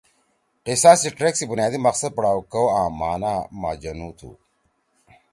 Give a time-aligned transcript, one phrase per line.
[0.65, 4.29] قصہ سی ٹریک سی بنیادی مقصد پڑھاؤ کؤ آں معنیٰ ما جنُو تُھو۔